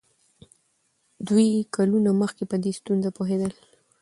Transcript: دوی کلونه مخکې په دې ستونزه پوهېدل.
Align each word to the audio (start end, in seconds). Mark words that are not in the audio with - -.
دوی 1.27 1.49
کلونه 1.75 2.11
مخکې 2.21 2.43
په 2.51 2.55
دې 2.63 2.71
ستونزه 2.79 3.09
پوهېدل. 3.17 3.53